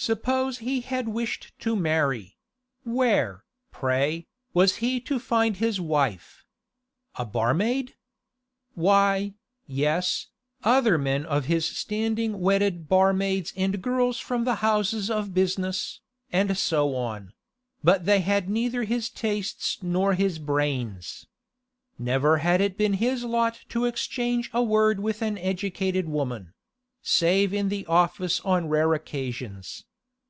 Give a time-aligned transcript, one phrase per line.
[0.00, 2.36] Suppose he had wished to marry;
[2.84, 6.44] where, pray, was he to find his wife?
[7.16, 7.96] A barmaid?
[8.76, 9.34] Why,
[9.66, 10.28] yes,
[10.62, 16.00] other men of his standing wedded barmaids and girls from the houses of business,
[16.30, 17.32] and so on;
[17.82, 21.26] but they had neither his tastes nor his brains.
[21.98, 27.68] Never had it been his lot to exchange a word with an educated woman—save in
[27.68, 29.84] the office on rare occasions.